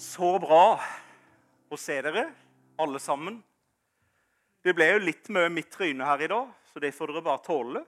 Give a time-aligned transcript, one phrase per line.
[0.00, 0.80] Så bra
[1.68, 2.22] å se dere,
[2.80, 3.34] alle sammen.
[4.64, 7.42] Det ble jo litt mye mitt tryne her i dag, så det får dere bare
[7.44, 7.82] tåle.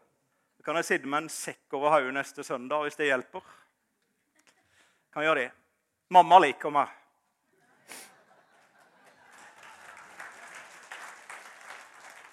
[0.59, 3.47] Så kan jeg sitte med en sekk over hodet neste søndag hvis det hjelper.
[5.17, 5.49] Kan gjøre det.
[6.13, 6.93] Mamma liker meg.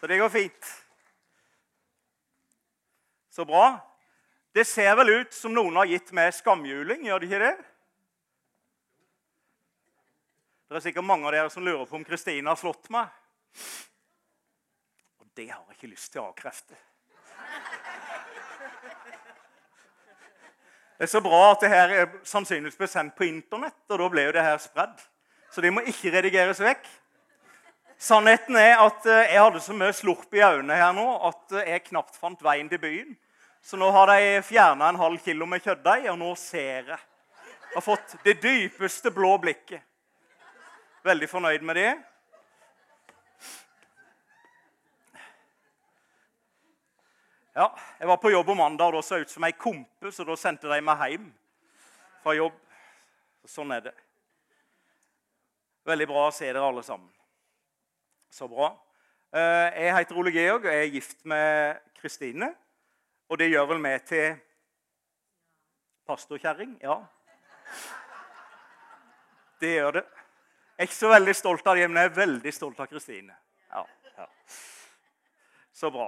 [0.02, 0.75] Så det går fint.
[3.32, 3.77] Så bra.
[4.52, 7.57] Det ser vel ut som noen har gitt meg skamjuling, gjør det ikke det?
[10.70, 13.09] Det er sikkert mange av dere som lurer på om Kristine har slått meg.
[15.18, 16.78] Og det har jeg ikke lyst til å avkrefte.
[21.00, 24.12] Det er så bra at det her er sannsynligvis ble sendt på Internett, og da
[24.14, 25.02] ble jo det her spredd.
[25.50, 26.86] Så det må ikke redigeres vekk.
[27.98, 31.73] Sannheten er at eh, jeg hadde så mye slurp i øynene her nå at eh,
[31.73, 33.17] jeg knapt fant veien til byen.
[33.66, 37.06] Så nå har de fjerna en halv kilo med kjøttdeig, og nå ser jeg.
[37.66, 39.88] Jeg har fått det dypeste blå blikket.
[41.03, 41.92] Veldig fornøyd med det.
[47.55, 50.23] Ja, Jeg var på jobb om mandag, og det så ut som ei kompe, så
[50.23, 51.25] da sendte de meg hjem
[52.23, 52.55] fra jobb.
[53.47, 53.95] Sånn er det.
[55.88, 57.09] Veldig bra å se dere alle sammen.
[58.30, 58.70] Så bra.
[59.33, 62.53] Eh, jeg heter Ole Georg og jeg er gift med Kristine.
[63.30, 64.38] Og det gjør vel meg til
[66.09, 66.77] pastorkjerring?
[66.83, 67.00] Ja.
[69.59, 70.19] Det gjør det.
[70.80, 73.33] Jeg er ikke så veldig stolt av dem, men jeg er veldig stolt av Kristine.
[73.67, 73.81] Ja,
[74.16, 74.27] ja.
[75.75, 76.05] Så bra.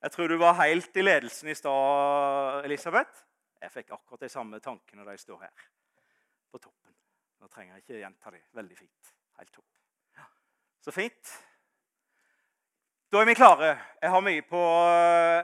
[0.00, 3.20] Jeg tror du var helt i ledelsen i stad, Elisabeth.
[3.60, 5.66] Jeg fikk akkurat de samme tankene da jeg står her
[6.48, 6.94] på toppen.
[7.42, 8.40] Nå trenger jeg ikke gjenta det.
[8.56, 9.12] Veldig fint.
[9.42, 9.68] Helt topp.
[10.16, 10.24] Ja.
[10.80, 11.34] Så fint.
[13.12, 13.74] Da er vi klare.
[14.00, 14.62] Jeg har mye på,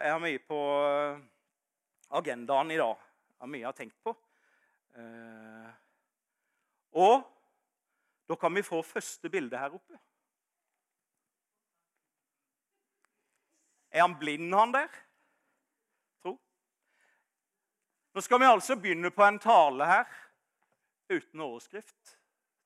[0.06, 0.62] har mye på
[2.16, 3.04] agendaen i dag.
[3.28, 4.16] Jeg har mye jeg har tenkt på.
[4.96, 5.70] Eh,
[6.96, 7.28] og
[8.26, 9.98] da kan vi få første bilde her oppe.
[13.92, 14.88] Er han blind, han der?
[16.22, 16.38] Tro.
[18.14, 20.18] Nå skal vi altså begynne på en tale her
[21.12, 22.18] uten overskrift.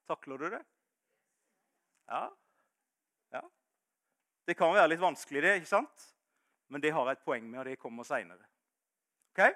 [0.07, 0.63] Takler du det?
[2.07, 2.29] Ja.
[3.35, 3.43] ja.
[4.47, 6.13] Det kan være litt vanskelig, det, ikke sant?
[6.71, 8.47] Men det har jeg et poeng med, og det kommer seinere.
[9.35, 9.51] Okay?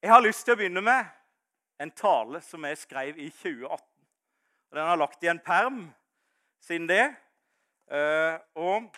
[0.00, 1.12] Jeg har lyst til å begynne med
[1.82, 3.82] en tale som jeg skrev i 2018.
[4.70, 5.80] Og Den har lagt i en perm
[6.62, 7.04] siden det.
[7.92, 8.88] Eh, og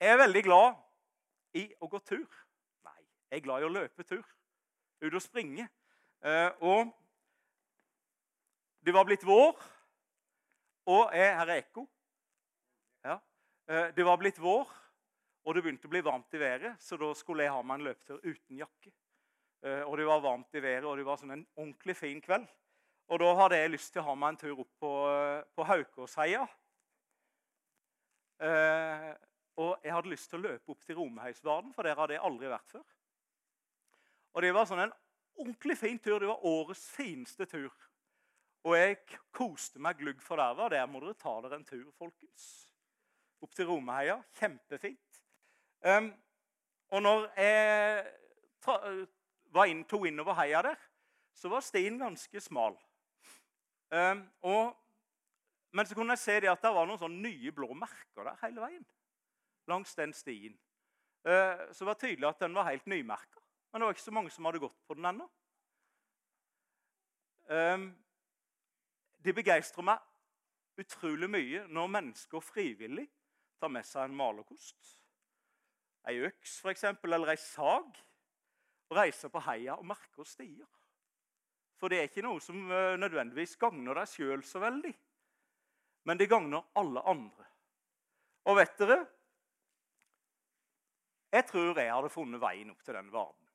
[0.00, 0.78] jeg er veldig glad
[1.58, 2.28] i å gå tur.
[2.86, 4.24] Nei, jeg er glad i å løpe tur.
[5.00, 5.68] Ut og springe.
[6.24, 6.92] Eh, og
[8.84, 9.56] det var blitt vår,
[10.88, 11.84] og jeg, her er ekko.
[13.04, 13.18] Ja.
[13.68, 14.68] Eh, det var blitt vår,
[15.44, 17.86] og det begynte å bli varmt i været, så da skulle jeg ha meg en
[17.90, 18.92] løpetur uten jakke.
[19.60, 22.46] Og det var varmt i været, og det var sånn en ordentlig fin kveld.
[23.10, 24.92] Og da hadde jeg lyst til å ha meg en tur opp på,
[25.52, 26.46] på Haukåsheia.
[28.40, 29.10] Eh,
[29.60, 32.52] og jeg hadde lyst til å løpe opp til Romeheisvarden, for der hadde jeg aldri
[32.52, 32.86] vært før.
[34.30, 34.94] Og Det var sånn en
[35.42, 36.20] ordentlig fin tur.
[36.22, 37.74] Det var årets fineste tur.
[38.64, 39.00] Og jeg
[39.34, 40.68] koste meg glugg for derva.
[40.70, 42.46] Der må dere ta dere en tur, folkens.
[43.42, 44.20] Opp til Romeheia.
[44.38, 45.22] Kjempefint.
[45.82, 46.12] Um,
[46.92, 48.06] og når jeg
[49.54, 50.78] var inn, tok innover heia der,
[51.34, 52.76] så var stien ganske smal.
[53.90, 54.76] Um, og,
[55.74, 58.38] men så kunne jeg se det at det var noen sånne nye blå merker der
[58.44, 58.86] hele veien
[59.70, 60.58] langs den stien.
[61.24, 63.40] Eh, så det var tydelig at den var helt nymerka.
[63.70, 65.26] Men det var ikke så mange som hadde gått på den ennå.
[67.50, 67.90] Ehm,
[69.24, 73.06] det begeistrer meg utrolig mye når mennesker frivillig
[73.60, 74.94] tar med seg en malerkost,
[76.08, 77.98] ei øks eksempel, eller ei sag,
[78.90, 80.66] og reiser på heia og merker stier.
[81.80, 84.92] For det er ikke noe som eh, nødvendigvis gagner deg sjøl så veldig.
[86.08, 87.46] Men det gagner alle andre.
[88.50, 88.98] Og vet dere,
[91.30, 93.46] jeg tror jeg hadde funnet veien opp til den varden.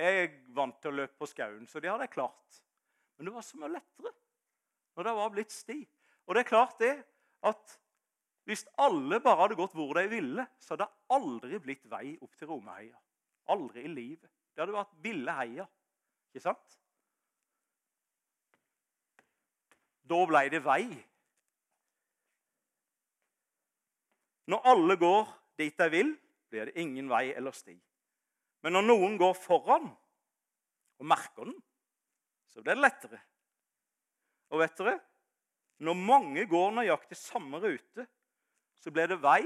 [0.00, 2.60] Jeg er vant til å løpe på skauen, så det hadde jeg klart.
[3.18, 4.14] Men det var så mye lettere
[4.96, 5.78] når det var blitt sti.
[6.26, 6.94] Og det er klart det
[7.46, 7.76] at
[8.48, 12.32] hvis alle bare hadde gått hvor de ville, så hadde det aldri blitt vei opp
[12.38, 12.96] til Romeheia.
[13.52, 14.30] Aldri i livet.
[14.54, 15.66] Det hadde vært ville heia.
[16.30, 16.76] Ikke sant?
[20.10, 20.84] Da ble det vei.
[24.50, 25.28] Når alle går
[25.60, 26.14] dit de vil,
[26.50, 27.76] blir det ingen vei eller sti.
[28.64, 29.86] Men når noen går foran
[31.00, 31.56] og merker den,
[32.50, 33.20] så blir det lettere.
[34.50, 34.96] Og vet dere,
[35.80, 38.06] når mange går nøyaktig samme rute,
[38.80, 39.44] så blir det vei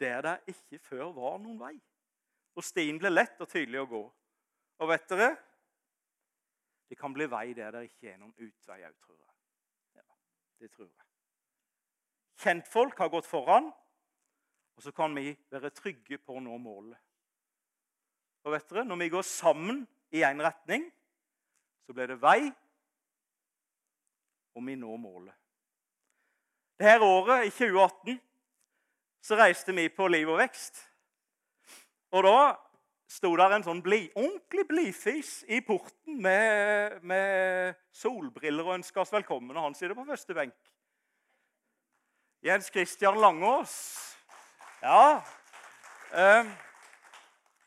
[0.00, 1.74] der det ikke før var noen vei.
[2.56, 4.02] Og stien blir lett og tydelig å gå.
[4.80, 5.36] Og vet dere,
[6.88, 9.32] Det kan bli vei der det ikke er noen utvei òg, tror jeg.
[9.98, 10.04] Ja,
[10.62, 11.06] det tror jeg.
[12.38, 13.72] Kjentfolk har gått foran,
[14.76, 17.00] og så kan vi være trygge på å nå målet.
[18.46, 19.82] Og vet dere, Når vi går sammen
[20.14, 20.86] i én retning,
[21.86, 22.52] så blir det vei,
[24.54, 25.34] og vi når målet.
[26.78, 28.20] Dette året, i 2018,
[29.20, 30.78] så reiste vi på Liv og vekst.
[32.16, 32.56] Og da
[33.12, 39.12] sto der en sånn bli, ordentlig blidfis i porten med, med solbriller og ønska oss
[39.12, 39.52] velkommen.
[39.52, 40.56] Og han sitter på første benk.
[42.46, 43.76] Jens Christian Langås.
[44.80, 45.20] Ja.
[46.16, 46.48] Eh,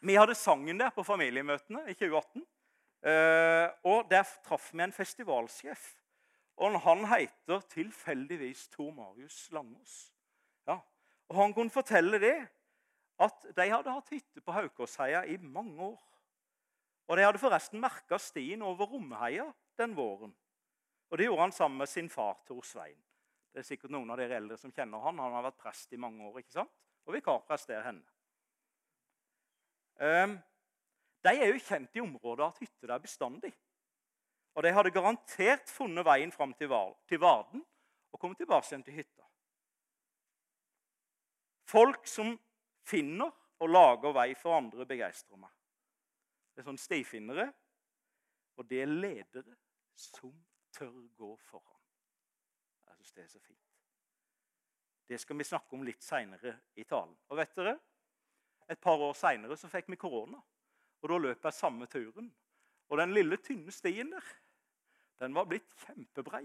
[0.02, 2.46] vi hadde sangen der på familiemøtene i 2018.
[3.06, 5.92] Eh, og der traff vi en festivalsjef.
[6.58, 10.08] Og han heter tilfeldigvis Tor Marius Langås.
[10.66, 10.82] Ja.
[11.30, 12.38] Og han kunne fortelle det
[13.20, 16.00] at de hadde hatt hytte på Haukåsheia i mange år.
[17.10, 20.34] Og De hadde forresten merka stien over Romheia den våren.
[21.10, 23.00] Og Det gjorde han sammen med sin far Tor Svein.
[23.54, 25.20] Det er sikkert noen av dere eldre som kjenner han.
[25.20, 26.38] Han har vært prest i mange år.
[26.40, 26.72] ikke sant?
[27.06, 28.06] Og vikarprest der henne.
[30.00, 30.38] Um,
[31.26, 33.52] de er jo kjent i området at hytter er bestandig.
[34.56, 37.66] Og de hadde garantert funnet veien fram til Varden
[38.12, 39.26] og kommet tilbake igjen til hytta.
[41.70, 42.38] Folk som
[42.90, 45.52] finner og lager vei for andre, begeistrer meg.
[46.54, 47.48] Det er sånn stifinnere,
[48.60, 49.56] og det er ledere
[49.96, 50.34] som
[50.76, 51.80] tør gå foran.
[52.88, 53.70] Jeg syns det er så fint.
[55.10, 57.16] Det skal vi snakke om litt seinere i talen.
[57.30, 57.80] Og vet dere,
[58.70, 60.38] Et par år seinere fikk vi korona.
[61.02, 62.28] Og Da løp jeg samme turen.
[62.90, 64.28] Og den lille, tynne stien der,
[65.20, 66.44] den var blitt kjempebrei.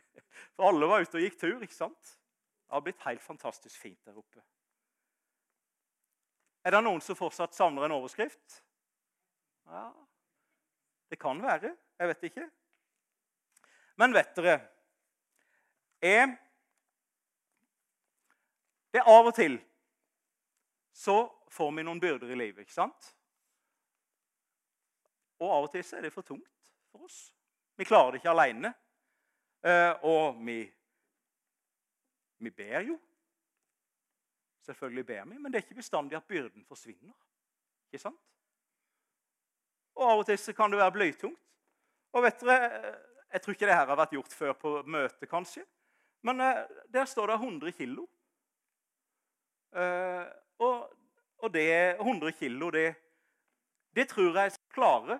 [0.56, 1.60] For alle var ute og gikk tur.
[1.60, 2.16] ikke sant?
[2.66, 4.40] Det har blitt helt fantastisk fint der oppe.
[6.66, 8.56] Er det noen som fortsatt savner en overskrift?
[9.70, 9.84] Ja,
[11.06, 11.70] det kan være.
[11.98, 12.46] Jeg vet ikke.
[14.02, 14.56] Men vet dere
[16.02, 16.34] er
[18.90, 19.58] Det er av og til
[20.96, 21.16] så
[21.52, 23.10] får vi noen byrder i livet, ikke sant?
[25.36, 27.18] Og av og til så er det for tungt for oss.
[27.76, 28.70] Vi klarer det ikke alene.
[29.60, 30.62] Eh, og vi,
[32.40, 32.96] vi ber jo
[34.66, 37.14] Selvfølgelig ber vi, men det er ikke bestandig at byrden forsvinner.
[37.92, 38.18] Ikke sant?
[39.94, 41.38] Og Av og til så kan det være blytungt.
[42.12, 42.96] Og vet dere,
[43.32, 45.64] Jeg tror ikke det her har vært gjort før på møte, kanskje.
[46.22, 48.06] Men eh, der står det 100 kilo.
[49.76, 50.26] Eh,
[50.58, 50.92] og,
[51.38, 52.94] og det 100 kilo, det,
[53.94, 55.18] det tror jeg skal klare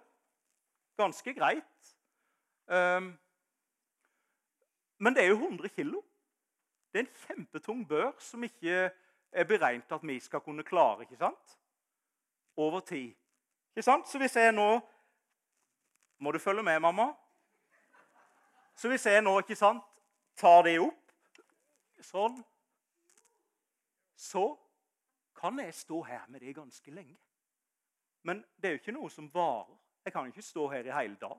[0.96, 1.93] ganske greit.
[4.98, 6.00] Men det er jo 100 kilo.
[6.90, 8.88] Det er en kjempetung bør som ikke
[9.32, 11.58] er beregnet at vi skal kunne klare ikke sant?
[12.56, 13.14] over tid.
[13.70, 14.08] Ikke sant?
[14.08, 14.81] Så hvis jeg nå
[16.19, 17.12] Må du følge med, mamma?
[18.76, 19.84] Så hvis jeg nå ikke sant,
[20.37, 21.43] tar det opp
[22.00, 22.38] sånn
[24.17, 24.46] Så
[25.37, 27.19] kan jeg stå her med det ganske lenge.
[28.22, 29.76] Men det er jo ikke noe som varer.
[30.05, 31.37] Jeg kan ikke stå her i hele dag.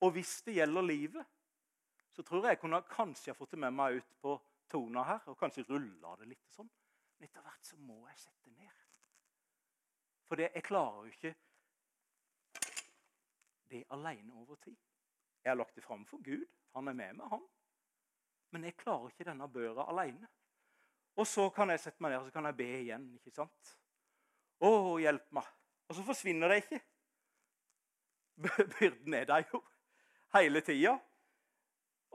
[0.00, 1.26] Og hvis det gjelder livet,
[2.12, 4.38] så tror jeg jeg kunne kanskje fått det med meg ut på
[4.70, 6.70] tona her og kanskje rulla det litt sånn.
[7.20, 8.76] Men etter hvert så må jeg sette ned.
[10.24, 11.34] For det, jeg klarer jo ikke
[13.70, 14.78] det alene over tid.
[15.44, 16.46] Jeg har lagt det fram for Gud.
[16.72, 17.44] Han er med meg, han.
[18.56, 20.30] Men jeg klarer ikke denne børa alene.
[21.20, 23.06] Og så kan jeg sette meg ned og så kan jeg be igjen.
[23.20, 23.76] ikke sant?
[24.64, 24.72] Å,
[25.04, 25.52] hjelp meg.
[25.92, 26.80] Og så forsvinner det ikke.
[28.78, 29.60] Byrden er der jo
[30.38, 30.96] hele tida.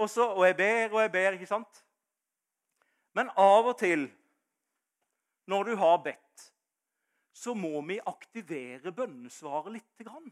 [0.01, 1.83] Og, og jeg ber og jeg ber, ikke sant?
[3.13, 4.09] Men av og til
[5.45, 6.45] når du har bedt,
[7.35, 10.31] så må vi aktivere bønnesvaret lite grann.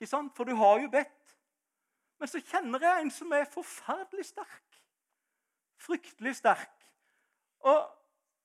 [0.00, 0.34] Ikke sant?
[0.36, 1.34] For du har jo bedt.
[2.20, 4.78] Men så kjenner jeg en som er forferdelig sterk.
[5.80, 6.86] Fryktelig sterk.
[7.64, 7.88] Og,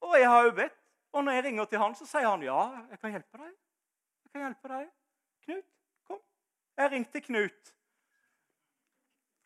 [0.03, 0.81] og jeg har jo bedt.
[1.15, 2.59] Og når jeg ringer til han, så sier han ja,
[2.91, 3.53] jeg kan hjelpe deg.
[4.25, 4.89] Jeg kan hjelpe deg.
[5.45, 5.67] Knut,
[6.07, 6.21] kom.
[6.79, 7.71] Jeg ringte Knut.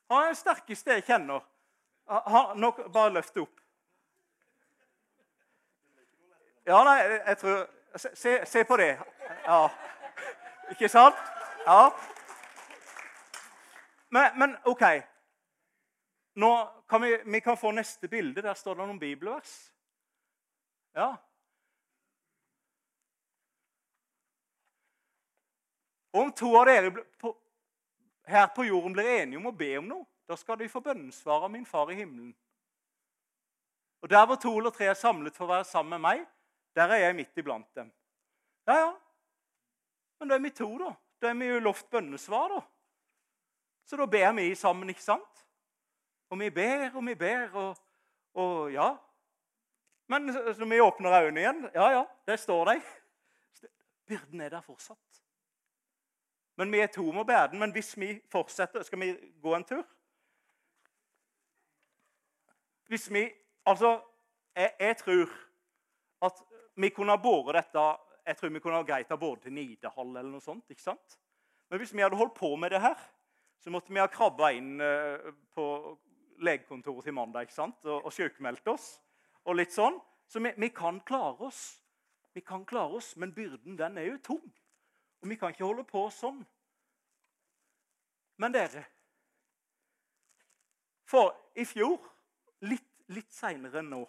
[0.09, 1.45] Han er den sterkeste jeg kjenner.
[2.09, 3.61] Han, nå, bare løft det opp.
[6.69, 8.99] Ja, nei, jeg tror Se, se på det.
[9.45, 9.63] Ja.
[10.69, 11.17] Ikke sant?
[11.65, 11.89] Ja.
[14.13, 14.83] Men, men OK.
[16.37, 16.51] Nå
[16.89, 18.45] kan vi, vi kan få neste bilde.
[18.45, 19.55] Der står det noen bibelvers.
[20.93, 21.15] Ja.
[26.13, 27.33] Om to av dere på,
[28.29, 31.49] her på jorden blir enige om å be om noe, da skal de få bønnesvar
[31.49, 32.35] av min far i himmelen.
[34.01, 36.27] Og Der hvor to eller tre er samlet for å være sammen med meg,
[36.75, 37.91] der er jeg midt iblant dem.
[38.67, 38.91] Ja, ja.
[40.19, 40.93] Men da er vi to, da.
[41.21, 42.61] Da er vi jo lovt bønnesvar, da.
[43.85, 45.45] Så da ber vi sammen, ikke sant?
[46.29, 47.77] Og vi ber og vi ber, og,
[48.33, 48.89] og ja.
[50.07, 52.81] Men når vi åpner øynene igjen Ja, ja, det står de.
[54.05, 55.23] Byrden er der fortsatt.
[56.55, 57.59] Men vi er to med å bære den.
[57.59, 59.83] Men hvis vi fortsetter Skal vi gå en tur?
[62.87, 63.29] Hvis vi
[63.65, 63.99] Altså,
[64.55, 65.29] jeg, jeg tror
[66.25, 66.41] at
[66.79, 67.87] vi kunne ha båret dette
[68.29, 70.67] jeg tror vi kunne ha greit av båret til Nidehall eller noe sånt.
[70.69, 71.17] ikke sant?
[71.69, 72.99] Men hvis vi hadde holdt på med det her,
[73.59, 75.65] så måtte vi ha krabba inn eh, på
[76.45, 77.79] legekontoret til mandag ikke sant?
[77.87, 78.99] og, og sjukmeldt oss.
[79.49, 79.97] og litt sånn.
[80.29, 81.79] Så vi, vi, kan klare oss.
[82.37, 84.45] Vi kan klare oss, men byrden den er jo tom.
[85.23, 86.43] Og vi kan ikke holde på sånn.
[88.39, 88.85] Men dere
[91.09, 91.97] For i fjor,
[92.69, 94.03] litt, litt seinere enn nå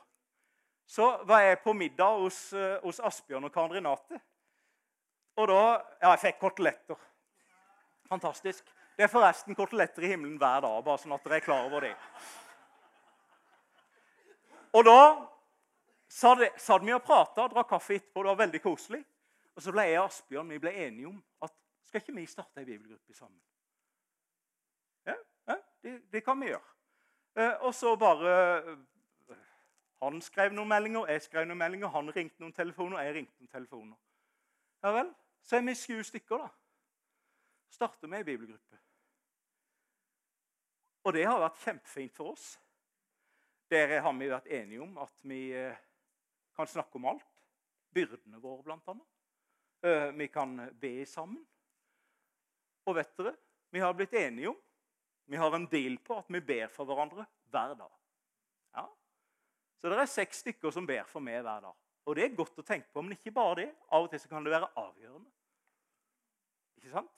[0.90, 4.18] så var jeg på middag hos, uh, hos Asbjørn og Karen Renate.
[5.38, 5.62] Og da
[6.02, 6.98] Ja, jeg fikk koteletter.
[8.10, 8.66] Fantastisk.
[8.96, 11.86] Det er forresten koteletter i himmelen hver dag, bare sånn at dere er klar over
[11.86, 11.92] det.
[14.74, 14.98] Og da
[16.10, 18.24] satt vi og prata og drakk kaffe etterpå.
[18.24, 19.00] Det var veldig koselig.
[19.54, 21.54] Og så ble jeg og Asbjørn vi ble enige om at
[21.86, 23.38] skal ikke vi starte ei bibelgruppe sammen?
[25.06, 25.14] Ja,
[25.46, 26.74] ja det, det, kan vi gjøre.
[27.38, 28.34] Eh, og så bare
[30.02, 33.52] han skrev noen meldinger, jeg skrev noen meldinger, han ringte noen telefoner, jeg ringte noen
[33.52, 33.98] telefoner.
[34.80, 35.10] Ja vel,
[35.44, 36.48] så er vi sju stykker, da.
[37.70, 38.80] Starter med ei bibelgruppe.
[41.04, 42.48] Og det har vært kjempefint for oss.
[43.70, 45.76] Der har vi vært enige om at vi eh,
[46.56, 47.28] kan snakke om alt.
[47.94, 49.06] Byrdene våre, blant annet.
[49.86, 51.44] Eh, vi kan be sammen.
[52.88, 53.36] Og vet dere,
[53.70, 54.58] vi har blitt enige om
[55.30, 57.99] Vi har en deal på at vi ber for hverandre hver dag.
[59.80, 61.76] Så det er seks stykker som ber for meg hver dag.
[62.08, 63.68] Og det er godt å tenke på, men ikke bare det.
[63.88, 65.30] Av og til kan det være avgjørende.
[66.80, 67.12] Ikke sant?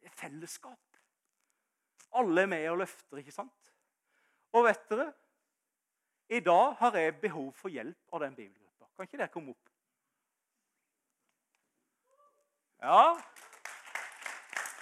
[0.00, 1.00] Det er fellesskap.
[2.18, 3.72] Alle er med og løfter, ikke sant?
[4.56, 5.10] Og vet dere
[6.32, 8.88] I dag har jeg behov for hjelp av den bibelgruppa.
[8.96, 9.72] Kan ikke dere komme opp?
[12.80, 13.18] Ja.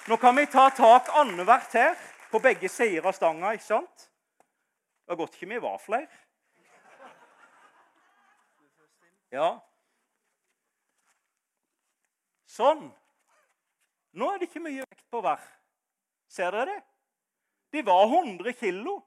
[0.06, 1.96] Nå kan vi ta tak annethvert her,
[2.30, 3.54] på begge sider av stanga.
[3.54, 4.06] ikke sant?
[5.06, 6.25] Det var godt ikke vi var flere.
[9.34, 9.48] Ja.
[12.46, 12.86] Sånn.
[14.16, 15.42] Nå er det ikke mye vekt på hver.
[16.32, 16.82] Ser dere det?
[17.74, 19.00] De var 100 kilo.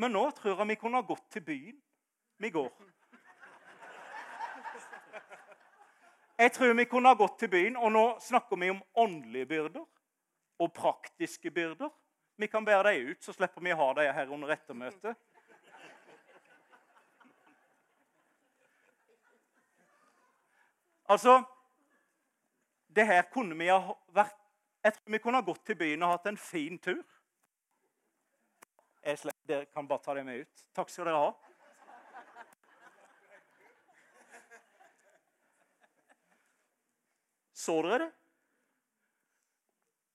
[0.00, 1.76] Men nå tror jeg vi kunne ha gått til byen.
[2.38, 2.70] Vi går.
[6.36, 9.86] Jeg tror vi kunne ha gått til byen, og nå snakker vi om åndelige byrder
[10.60, 11.88] og praktiske byrder.
[12.36, 15.16] Vi kan bære dem ut, så slipper vi å ha dem her under ettermøtet.
[21.08, 21.42] Altså
[22.88, 24.36] Det her kunne vi ha vært
[24.84, 27.02] Jeg tror vi kunne ha gått til byen og hatt en fin tur.
[29.02, 30.62] Jeg dere kan bare ta det med ut.
[30.74, 31.32] Takk skal dere ha.
[37.66, 38.10] Så dere det?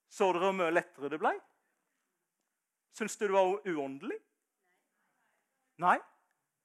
[0.08, 1.34] Så dere hvor mye lettere det ble?
[2.96, 4.20] Syns du det var uåndelig?
[5.84, 5.98] Nei.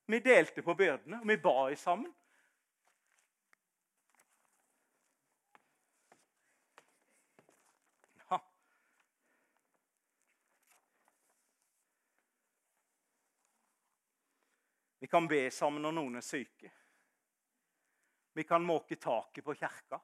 [0.07, 2.13] Vi delte på byrdene, og vi ba i sammen.
[15.07, 16.67] Vi kan be sammen når noen er syke.
[18.35, 20.01] Vi kan måke taket på kirka.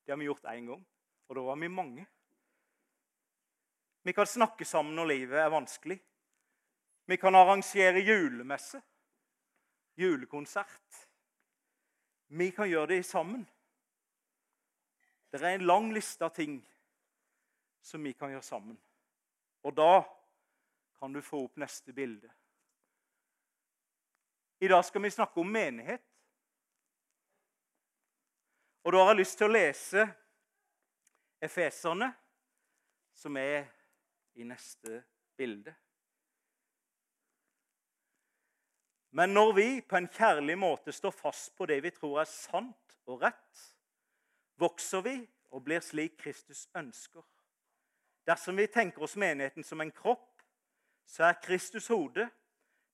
[0.00, 0.84] Det har vi gjort én gang,
[1.28, 2.06] og da var vi mange.
[4.00, 5.98] Vi kan snakke sammen når livet er vanskelig.
[7.04, 8.80] Vi kan arrangere julemesse,
[10.00, 11.00] julekonsert.
[12.32, 13.42] Vi kan gjøre det sammen.
[15.28, 16.56] Det er en lang liste av ting
[17.84, 18.80] som vi kan gjøre sammen.
[19.68, 20.00] Og da
[20.96, 22.32] kan du få opp neste bilde.
[24.64, 26.00] I dag skal vi snakke om menighet.
[28.84, 30.04] Og da har jeg lyst til å lese
[31.44, 32.06] Efeserne,
[33.12, 33.66] som er
[34.40, 35.02] i neste
[35.36, 35.74] bilde.
[39.12, 42.96] Men når vi på en kjærlig måte står fast på det vi tror er sant
[43.04, 43.64] og rett,
[44.56, 45.18] vokser vi
[45.52, 47.20] og blir slik Kristus ønsker.
[48.24, 50.40] Dersom vi tenker oss menigheten som en kropp,
[51.04, 52.30] så er Kristus hodet,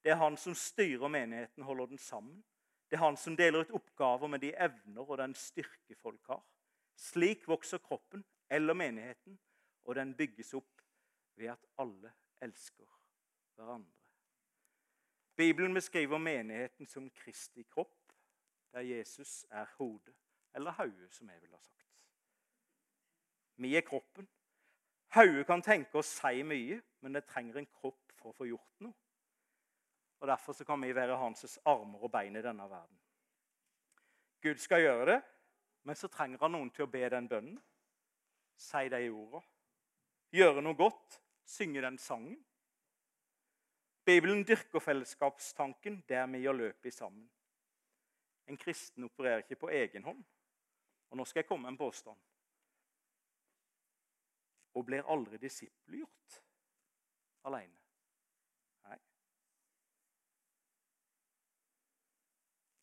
[0.04, 2.44] det er han som styrer menigheten, holder den sammen.
[2.90, 6.42] Det er han som deler ut oppgaver med de evner og den styrke folk har.
[6.96, 9.38] Slik vokser kroppen, eller menigheten,
[9.84, 10.82] og den bygges opp
[11.36, 12.86] ved at alle elsker
[13.54, 14.00] hverandre.
[15.36, 18.12] Bibelen beskriver menigheten som Kristi kropp,
[18.72, 20.14] der Jesus er hodet,
[20.54, 21.96] eller hodet, som jeg ville ha sagt.
[23.56, 24.28] Vi er kroppen.
[25.14, 28.84] Hodet kan tenke og si mye, men det trenger en kropp for å få gjort
[28.84, 28.94] noe.
[30.20, 32.98] Og Derfor så kan vi være hans armer og bein i denne verden.
[34.42, 35.22] Gud skal gjøre det,
[35.82, 37.58] men så trenger han noen til å be den bønnen.
[38.56, 39.40] Si de orda.
[40.32, 41.20] Gjøre noe godt.
[41.44, 42.38] Synge den sangen.
[44.04, 47.30] Bibelen dyrker fellesskapstanken der vi gjør løpet sammen.
[48.46, 50.22] En kristen opererer ikke på egen hånd.
[51.10, 52.18] Og nå skal jeg komme med en påstand.
[54.74, 56.40] Og blir aldri disippelgjort
[57.50, 57.78] alene.
[58.86, 58.98] Nei.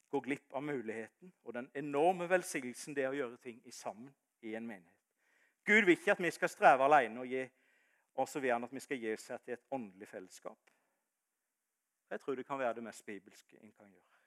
[0.09, 4.13] Går glipp av muligheten og den enorme velsignelsen det er å gjøre ting i sammen
[4.41, 4.93] i en menighet.
[5.67, 7.43] Gud vil ikke at vi skal streve alene, og, gi,
[8.15, 10.71] og så vil han at vi skal gi seg til et åndelig fellesskap.
[12.09, 14.21] Jeg tror det kan være det mest bibelske en kan gjøre.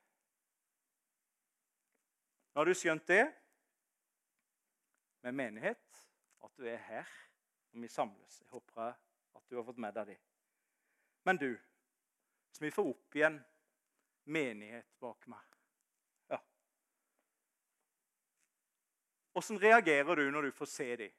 [2.50, 3.22] Nå har du skjønt det
[5.24, 6.00] med menighet,
[6.44, 7.14] at du er her
[7.72, 8.40] når vi samles.
[8.40, 10.18] Jeg håper at du har fått med deg det.
[11.24, 11.50] Men du,
[12.52, 13.40] som vi får opp igjen
[14.28, 15.49] menighet bak meg
[19.32, 21.12] Åssen reagerer du når du får se dem?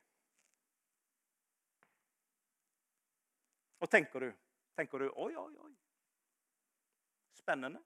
[3.82, 4.32] Og tenker du?
[4.78, 5.72] Tenker du oi, oi, oi.
[7.34, 7.82] Spennende.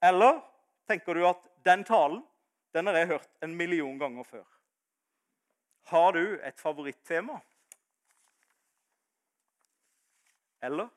[0.00, 0.40] Eller
[0.86, 2.22] tenker du at den talen
[2.70, 4.46] den har jeg hørt en million ganger før?
[5.90, 7.40] Har du et favorittema?
[10.62, 10.88] Eller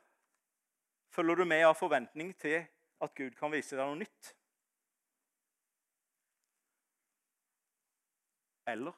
[1.09, 2.61] følger du med av forventning til
[3.01, 4.33] at Gud kan vise deg noe nytt?
[8.65, 8.95] Eller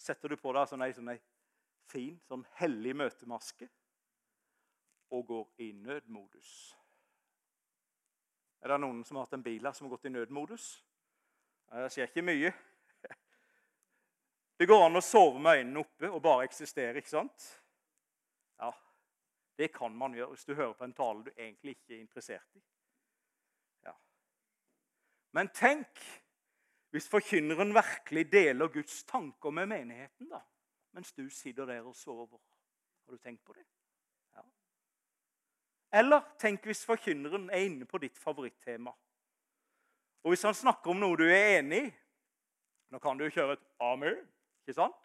[0.00, 1.18] setter du på deg sånn ei, sånn ei
[1.90, 3.68] fin, sånn hellig møtemaske
[5.10, 6.52] og går i nødmodus?
[8.60, 10.66] Er det noen som har hatt en bil her som har gått i nødmodus?
[11.70, 12.52] Det skjer ikke mye.
[14.60, 17.46] Det går an å sove med øynene oppe og bare eksistere, ikke sant?
[18.60, 18.68] Ja,
[19.56, 22.58] det kan man gjøre hvis du hører på en tale du egentlig ikke er interessert
[22.58, 22.60] i.
[23.88, 23.94] Ja.
[25.32, 26.02] Men tenk
[26.90, 30.40] hvis forkynneren virkelig deler Guds tanker med menigheten, da,
[30.92, 32.40] mens du sitter der og sover.
[33.06, 33.64] Har du tenkt på det?
[34.34, 34.42] Ja.
[36.00, 38.92] Eller tenk hvis forkynneren er inne på ditt favorittema.
[40.24, 41.92] Og hvis han snakker om noe du er enig i,
[42.90, 44.26] nå kan du jo kjøre et 'amen'.
[44.60, 44.96] Ikke sant?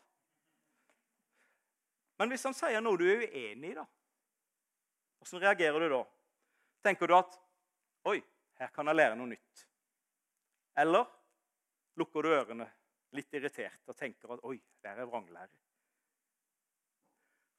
[2.18, 3.86] Men hvis han sier noe du er uenig i, da,
[5.20, 6.04] hvordan reagerer du da?
[6.84, 7.40] Tenker du at
[8.06, 8.24] 'Oi,
[8.60, 9.68] her kan jeg lære noe nytt'?
[10.78, 11.06] Eller
[11.96, 12.68] lukker du ørene
[13.16, 15.62] litt irritert og tenker at 'Oi, der er vranglære'?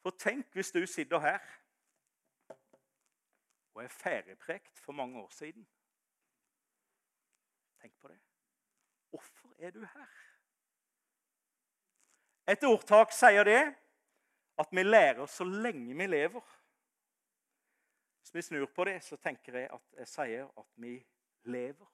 [0.03, 1.41] For tenk hvis du sitter her
[3.77, 5.67] og er ferdigprekt for mange år siden.
[7.81, 8.21] Tenk på det.
[9.11, 10.15] Hvorfor er du her?
[12.49, 13.75] Et ordtak sier det
[14.59, 16.57] at vi lærer så lenge vi lever.
[18.21, 20.97] Hvis vi snur på det, så tenker jeg at jeg sier at vi
[21.45, 21.93] lever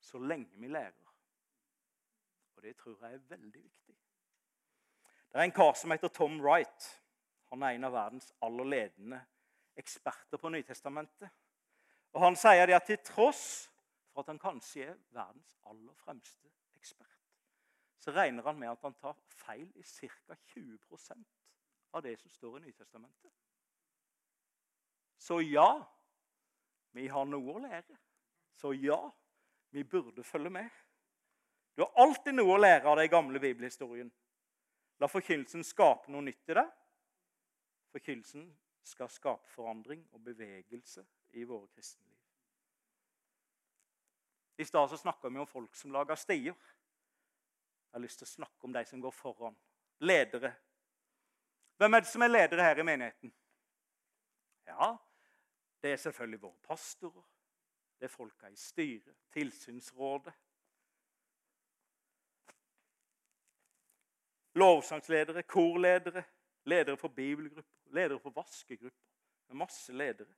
[0.00, 1.07] så lenge vi lærer.
[2.58, 3.94] Og det tror jeg er veldig viktig.
[5.30, 6.86] Det er en kar som heter Tom Wright.
[7.52, 9.20] Han er en av verdens aller ledende
[9.78, 11.30] eksperter på Nytestamentet.
[12.12, 13.44] Og Han sier det at til tross
[14.10, 17.30] for at han kanskje er verdens aller fremste ekspert,
[18.02, 20.34] så regner han med at han tar feil i ca.
[20.34, 21.22] 20%
[21.94, 23.30] av det som står i Nytestamentet.
[25.18, 25.70] Så ja,
[26.90, 28.02] vi har noe å lære.
[28.58, 28.98] Så ja,
[29.70, 30.70] vi burde følge med.
[31.78, 34.08] Du har alltid noe å lære av den gamle bibelhistorien.
[34.98, 36.72] La forkynnelsen skape noe nytt i deg.
[37.94, 38.48] Forkynnelsen
[38.82, 41.04] skal skape forandring og bevegelse
[41.38, 42.16] i våre kristne liv.
[44.58, 46.58] I stad snakka vi om folk som lager stier.
[46.58, 49.54] Jeg har lyst til å snakke om de som går foran.
[50.02, 50.50] Ledere.
[51.78, 53.30] Hvem er det som er ledere her i menigheten?
[54.66, 54.90] Ja,
[55.78, 57.30] det er selvfølgelig våre pastorer.
[58.02, 60.34] Det er folka i styret, tilsynsrådet.
[64.58, 66.24] Lovsangsledere, korledere,
[66.66, 69.06] ledere for bibelgrupper, ledere for vaskegrupper.
[69.48, 70.34] Er masse ledere.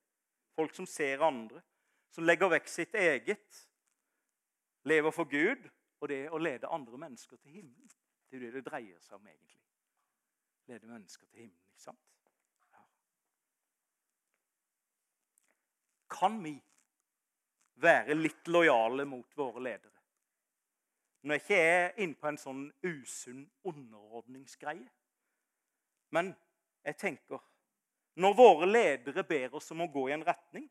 [0.55, 1.63] Folk som ser andre,
[2.11, 3.61] som legger vekk sitt eget,
[4.85, 5.69] lever for Gud
[6.01, 7.91] og det å lede andre mennesker til himmelen.
[8.31, 9.63] Det er det det dreier seg om, egentlig.
[10.71, 12.03] Lede mennesker til himmelen, ikke sant?
[12.71, 12.85] Ja.
[16.15, 16.55] Kan vi
[17.81, 20.00] være litt lojale mot våre ledere?
[21.23, 24.89] Når jeg ikke er inne på en sånn usunn underordningsgreie.
[26.17, 26.33] Men
[26.85, 27.43] jeg tenker
[28.21, 30.65] Når våre ledere ber oss om å gå i en retning,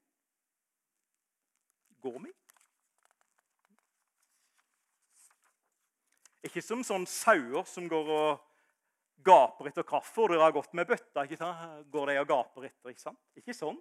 [2.03, 2.33] går vi?
[6.45, 8.43] Ikke som sånne sauer som går og
[9.25, 11.23] gaper etter kaffe, og dere har gått med bøtta.
[11.23, 11.87] ikke sant?
[11.91, 13.19] Går de og gaper etter, ikke sant?
[13.39, 13.79] Ikke sånn.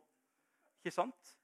[0.81, 1.35] Ikke sant?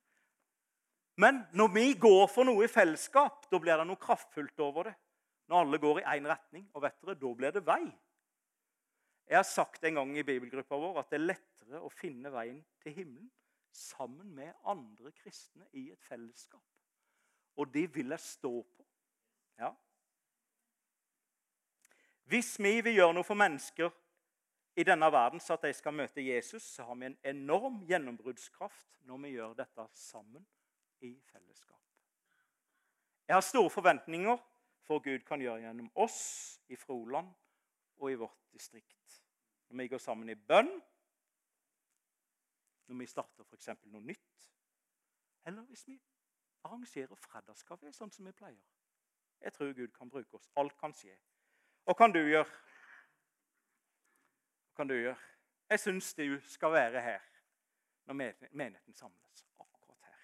[1.16, 4.94] Men når vi går for noe i fellesskap, da blir det noe kraftfullt over det.
[5.48, 7.82] Når alle går i én retning, og vet dere, da blir det vei.
[9.28, 12.60] Jeg har sagt en gang i bibelgruppa vår at det er lettere å finne veien
[12.82, 13.30] til himmelen
[13.74, 16.62] sammen med andre kristne i et fellesskap.
[17.56, 18.86] Og det vil jeg stå på.
[19.58, 19.70] Ja.
[22.28, 23.92] Hvis vi vil gjøre noe for mennesker
[24.76, 29.00] i denne verden så at de skal møte Jesus, så har vi en enorm gjennombruddskraft
[29.08, 30.46] når vi gjør dette sammen
[31.04, 31.80] i fellesskap.
[33.28, 34.40] Jeg har store forventninger
[34.84, 37.30] for Gud kan gjøre gjennom oss i Froland
[37.96, 39.22] og i vårt distrikt.
[39.68, 40.70] Når vi går sammen i bønn,
[42.86, 43.70] når vi starter f.eks.
[43.84, 44.50] noe nytt,
[45.46, 45.96] eller hvis vi
[46.64, 48.64] arrangerer fredagskafé sånn som vi pleier.
[49.44, 50.48] Jeg tror Gud kan bruke oss.
[50.56, 51.16] Alt kan skje.
[51.84, 52.48] Hva kan du gjøre?
[54.68, 55.18] Hva kan du gjøre?
[55.68, 57.26] Jeg syns du skal være her
[58.04, 58.20] når
[58.52, 59.46] menigheten samles.
[59.60, 60.22] akkurat her.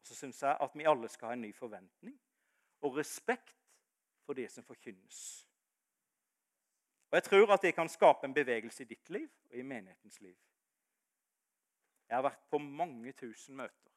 [0.00, 2.20] Og Så syns jeg at vi alle skal ha en ny forventning
[2.80, 3.56] og respekt
[4.24, 5.46] for det som forkynnes.
[7.10, 10.20] Og Jeg tror at det kan skape en bevegelse i ditt liv og i menighetens
[10.20, 10.36] liv.
[12.08, 13.90] Jeg har vært på mange tusen møter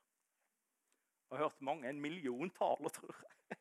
[1.34, 3.58] og hørt mange, en million taler, tror jeg.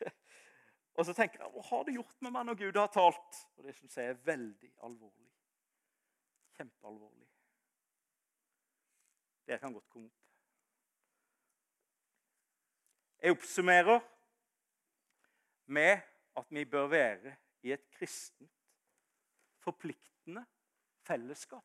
[0.96, 3.40] og så tenker jeg hva har det gjort med meg når Gud har talt?
[3.56, 5.32] Og Det syns jeg er veldig alvorlig.
[6.56, 7.28] Kjempealvorlig.
[9.46, 10.22] Det kan godt komme opp.
[13.22, 14.00] Jeg oppsummerer
[15.66, 16.02] med
[16.36, 17.34] at vi bør være
[17.66, 18.50] i et kristent,
[19.62, 20.44] forpliktende
[21.06, 21.64] fellesskap.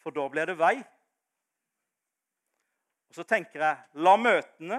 [0.00, 0.76] For da blir det vei.
[3.10, 4.78] Og så tenker jeg la møtene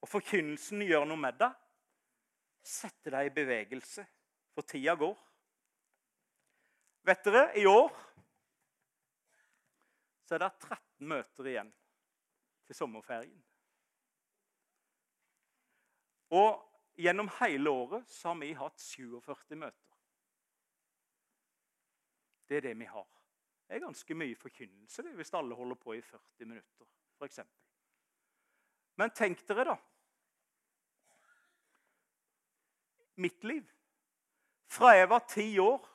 [0.00, 1.56] og forkynnelsen gjøre noe med deg.
[2.62, 4.04] Sette deg i bevegelse,
[4.54, 5.16] for tida går.
[7.08, 7.90] Vet dere, i år
[10.28, 11.70] så er det 13 møter igjen
[12.68, 13.38] til sommerferien.
[16.38, 16.60] Og
[17.00, 19.96] Gjennom hele året så har vi hatt 47 møter.
[22.48, 23.06] Det er det vi har.
[23.64, 26.86] Det er ganske mye forkynnelse det, hvis alle holder på i 40 minutter,
[27.16, 27.40] f.eks.
[28.98, 29.76] Men tenk dere, da.
[33.16, 33.64] Mitt liv.
[34.68, 35.88] Fra jeg var ti år,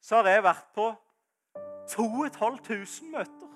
[0.00, 0.88] så har jeg vært på
[1.92, 3.50] 2500 møter.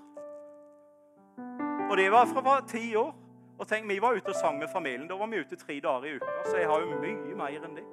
[1.90, 3.25] Og det var fra ti år.
[3.58, 5.08] Og tenk, Vi var ute og sang med familien.
[5.08, 6.32] Da var vi ute tre dager i uka.
[6.44, 7.84] Så jeg har jo mye mer enn det.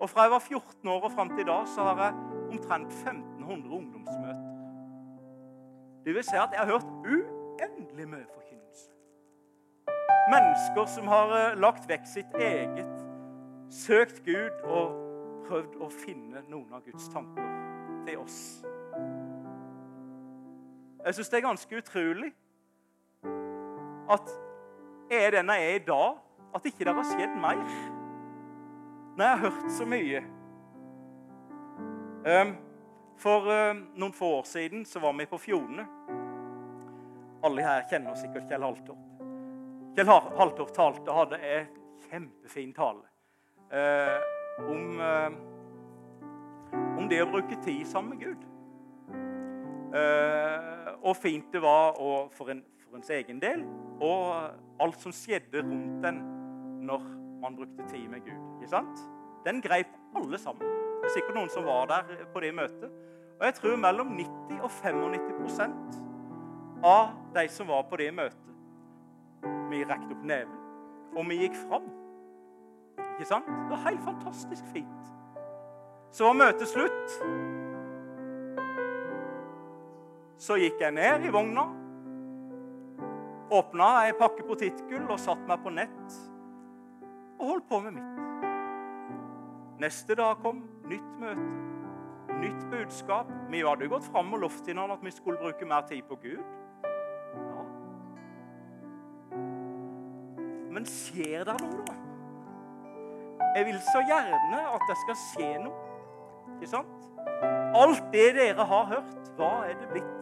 [0.00, 2.14] Og fra jeg var 14 år og fram til i dag så har jeg
[2.50, 4.44] omtrent 1500 ungdomsmøter.
[6.04, 8.90] Det vil si at jeg har hørt uendelig mye forkynnelse.
[10.30, 13.04] Mennesker som har eh, lagt vekk sitt eget,
[13.70, 14.94] søkt Gud og
[15.48, 17.48] prøvd å finne noen av Guds tanker
[18.06, 18.38] til oss.
[21.04, 22.32] Jeg syns det er ganske utrolig
[24.12, 24.30] at
[25.10, 26.16] er den jeg er i dag,
[26.54, 27.60] at ikke det har skjedd mer.
[29.16, 30.22] Når jeg har hørt så mye.
[32.28, 32.56] Um,
[33.18, 35.86] for um, noen få år siden så var vi på Fjordene.
[37.44, 39.00] Alle her kjenner sikkert Kjell Haltorp.
[39.96, 41.68] Kjell Haltorp talte og hadde en
[42.08, 43.02] kjempefin tale
[43.72, 44.18] uh,
[44.68, 48.46] om, uh, om det å bruke tid sammen med Gud.
[49.88, 51.94] Og fint det var
[52.36, 53.62] for, en, for ens egen del
[54.04, 56.20] og alt som skjedde rundt den
[56.86, 57.04] når
[57.42, 58.38] man brukte tid med Gud.
[58.58, 59.04] Ikke sant?
[59.44, 60.62] Den greip alle sammen.
[60.98, 62.90] Det er sikkert noen som var der på det møtet.
[63.38, 65.98] Og jeg tror mellom 90 og 95%
[66.84, 68.54] av de som var på det møtet
[69.70, 70.54] Vi rekte opp neven,
[71.16, 71.84] og vi gikk fram.
[72.98, 73.46] Ikke sant?
[73.46, 75.10] Det var helt fantastisk fint.
[76.10, 77.18] Så var møtet slutt.
[80.38, 81.66] Så gikk jeg ned i vogna
[83.50, 86.16] åpna ei pakke potetgull og satte meg på nett
[87.38, 88.14] og holdt på med mitt.
[89.78, 91.44] Neste dag kom nytt møte,
[92.40, 93.30] nytt budskap.
[93.50, 96.18] Vi hadde jo gått fram og lovt innan at vi skulle bruke mer tid på
[96.24, 96.42] Gud.
[97.38, 97.62] Ja.
[100.74, 101.94] Men skjer det noe, da?
[103.54, 105.86] Jeg vil så gjerne at det skal skje noe.
[106.56, 107.08] Ikke sant?
[107.78, 110.17] Alt det dere har hørt, hva er det blitt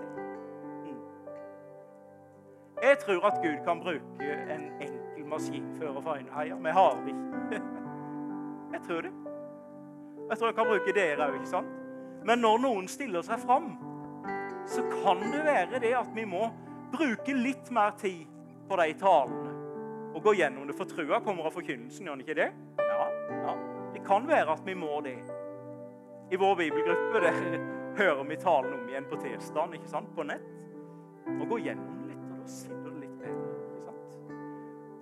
[2.88, 7.14] jeg tror at Gud kan bruke en enkel maskinfører fra Øyneheia har vi.
[8.74, 9.12] Jeg tror det.
[10.30, 11.68] Jeg tror jeg kan bruke dere òg, ikke sant?
[12.26, 13.68] Men når noen stiller seg fram,
[14.66, 16.48] så kan det være det at vi må
[16.92, 18.26] bruke litt mer tid
[18.68, 19.52] på de talene
[20.16, 20.74] og gå gjennom det.
[20.76, 22.48] For trua kommer av forkynnelsen, gjør den ikke det?
[22.82, 23.54] Ja, ja.
[23.94, 25.18] Det kan være at vi må det.
[26.32, 27.40] I vår bibelgruppe der
[28.00, 30.10] hører vi talen om igjen på tirsdagen ikke sant?
[30.16, 30.50] på nett.
[31.38, 31.95] Og gå gjennom
[32.46, 33.52] og da det litt bedre.
[33.66, 34.18] ikke sant?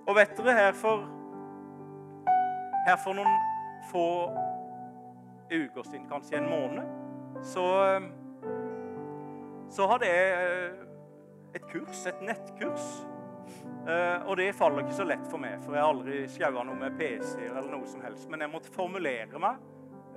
[0.05, 1.05] Og vet dere, her for,
[2.87, 3.35] her for noen
[3.91, 4.07] få
[5.51, 6.87] uker siden, kanskje en måned,
[7.45, 7.65] så,
[9.69, 10.71] så hadde jeg
[11.55, 12.87] et kurs, et nettkurs.
[13.85, 16.77] Uh, og det faller ikke så lett for meg, for jeg har aldri sjaua noe
[16.79, 17.51] med PC-er.
[17.53, 19.61] eller noe som helst, Men jeg måtte formulere meg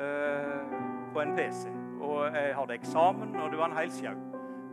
[0.01, 0.73] uh,
[1.13, 1.69] på en PC.
[2.01, 4.17] Og jeg hadde eksamen, og det var en hel sjau.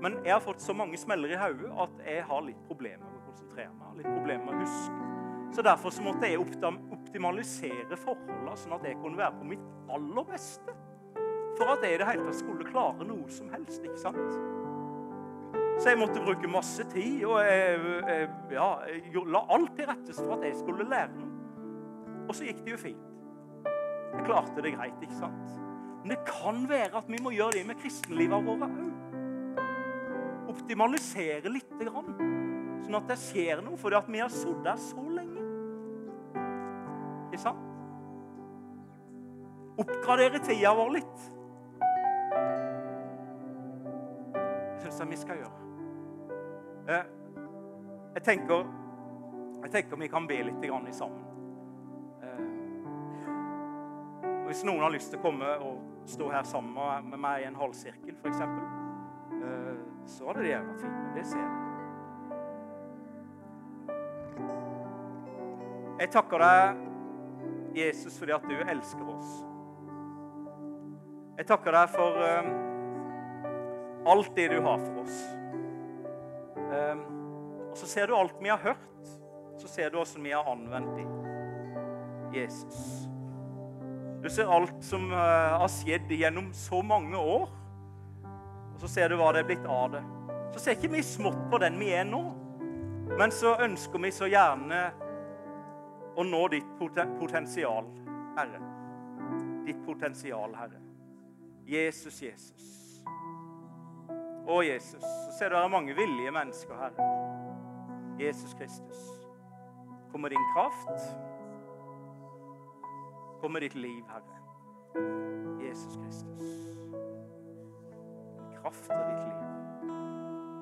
[0.02, 3.22] Men jeg har fått så mange smeller i hodet at jeg har litt problemer med
[3.22, 4.02] å konsentrere meg.
[4.02, 5.12] litt problemer med å huske.
[5.56, 9.64] Så Derfor så måtte jeg optimalisere forholdene, sånn at jeg kunne være på mitt
[9.96, 10.76] aller beste.
[11.56, 13.80] For at jeg i det hele tatt skulle klare noe som helst.
[13.84, 14.36] ikke sant?
[15.80, 20.16] Så jeg måtte bruke masse tid, og jeg, jeg, ja, jeg la alt til rette
[20.18, 21.32] for at jeg skulle lære noe.
[22.26, 23.08] Og så gikk det jo fint.
[24.16, 25.56] Jeg klarte det greit, ikke sant?
[26.02, 28.85] Men det kan være at vi må gjøre det med kristenlivet våre òg.
[30.56, 31.72] Optimalisere litt.
[31.76, 32.12] grann,
[32.86, 35.44] sånn at det skjer noe, fordi at vi har sittet her så lenge.
[37.30, 37.64] Ikke sant?
[39.76, 41.26] Oppgradere tida vår litt.
[44.80, 45.66] Det syns jeg vi skal gjøre.
[46.96, 47.06] Eh,
[48.16, 48.64] jeg tenker,
[49.66, 50.64] jeg tenker vi kan be litt
[50.96, 51.26] sammen.
[52.24, 52.46] Eh,
[54.48, 57.60] hvis noen har lyst til å komme og stå her sammen med meg i en
[57.60, 58.42] halvsirkel, f.eks.,
[60.10, 60.98] så hadde det vært fint.
[61.02, 61.54] Men det ser jeg.
[66.00, 66.86] Jeg takker deg,
[67.76, 69.34] Jesus, fordi at du elsker oss.
[71.36, 72.12] Jeg takker deg for
[74.06, 75.18] alt det du har for oss.
[76.56, 77.02] Um,
[77.72, 79.12] og så ser du alt vi har hørt.
[79.58, 81.06] Så ser du hvordan vi har anvendt det.
[82.36, 83.10] Jesus.
[84.24, 87.50] Du ser alt som uh, har skjedd gjennom så mange år.
[88.76, 90.04] Og så ser du hva det er blitt av det.
[90.54, 92.22] Så ser ikke vi smått på den vi er nå.
[93.16, 94.82] Men så ønsker vi så gjerne
[96.16, 97.88] å nå ditt potensial,
[98.36, 98.60] Herre.
[99.66, 100.82] Ditt potensial, Herre.
[101.66, 102.72] Jesus, Jesus.
[104.46, 107.08] Å, Jesus, så ser du det er mange villige mennesker Herre.
[108.20, 109.08] Jesus Kristus.
[110.12, 111.08] Kommer din kraft.
[113.42, 114.40] Kommer ditt liv, Herre.
[115.60, 116.35] Jesus Kristus
[118.66, 119.34] kraft over ditt liv.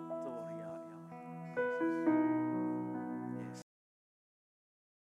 [0.10, 2.23] Da, ja, ja.